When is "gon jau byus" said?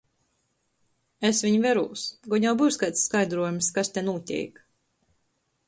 2.33-2.79